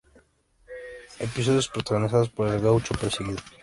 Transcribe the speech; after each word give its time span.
Episodios 1.19 1.67
protagonizados 1.67 2.29
por 2.29 2.47
un 2.47 2.63
gaucho 2.63 2.95
perseguido. 2.95 3.37